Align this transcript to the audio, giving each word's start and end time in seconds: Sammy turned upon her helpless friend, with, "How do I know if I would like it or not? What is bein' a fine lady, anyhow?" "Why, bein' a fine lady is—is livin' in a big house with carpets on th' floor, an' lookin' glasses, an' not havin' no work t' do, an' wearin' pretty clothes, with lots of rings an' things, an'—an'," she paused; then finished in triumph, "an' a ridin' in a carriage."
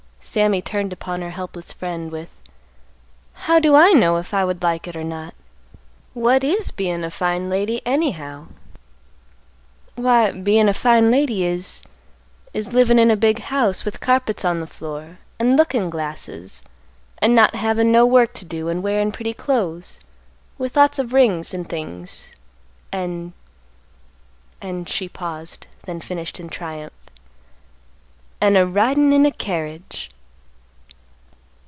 Sammy 0.23 0.61
turned 0.61 0.93
upon 0.93 1.21
her 1.23 1.31
helpless 1.31 1.73
friend, 1.73 2.11
with, 2.11 2.29
"How 3.33 3.57
do 3.57 3.73
I 3.73 3.91
know 3.91 4.17
if 4.17 4.35
I 4.35 4.45
would 4.45 4.61
like 4.61 4.87
it 4.87 4.95
or 4.95 5.03
not? 5.03 5.33
What 6.13 6.43
is 6.43 6.69
bein' 6.69 7.03
a 7.03 7.09
fine 7.09 7.49
lady, 7.49 7.81
anyhow?" 7.87 8.45
"Why, 9.95 10.31
bein' 10.31 10.69
a 10.69 10.75
fine 10.75 11.09
lady 11.09 11.43
is—is 11.43 12.71
livin' 12.71 12.99
in 12.99 13.09
a 13.09 13.15
big 13.17 13.39
house 13.39 13.83
with 13.83 13.99
carpets 13.99 14.45
on 14.45 14.63
th' 14.63 14.69
floor, 14.69 15.17
an' 15.39 15.57
lookin' 15.57 15.89
glasses, 15.89 16.61
an' 17.17 17.33
not 17.33 17.55
havin' 17.55 17.91
no 17.91 18.05
work 18.05 18.33
t' 18.33 18.45
do, 18.45 18.69
an' 18.69 18.83
wearin' 18.83 19.11
pretty 19.11 19.33
clothes, 19.33 19.99
with 20.59 20.75
lots 20.77 20.99
of 20.99 21.13
rings 21.13 21.51
an' 21.51 21.65
things, 21.65 22.31
an'—an'," 22.93 23.33
she 24.85 25.09
paused; 25.09 25.65
then 25.87 25.99
finished 25.99 26.39
in 26.39 26.47
triumph, 26.47 26.93
"an' 28.43 28.55
a 28.55 28.65
ridin' 28.65 29.13
in 29.13 29.23
a 29.23 29.31
carriage." 29.31 30.09